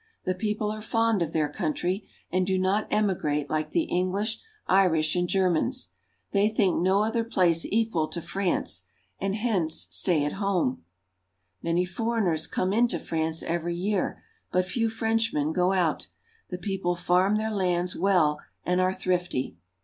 [0.25, 5.15] The people are fond of their country, and do not emigrate like the English, Irish,
[5.15, 5.89] and Germans.
[6.31, 8.85] They think no other place equal to France,
[9.19, 10.83] and hence stay at home;
[11.61, 16.07] many foreigners come into France every year, but few Frenchmen go out.
[16.49, 19.57] The peo ple farm their lands well and are thrifty.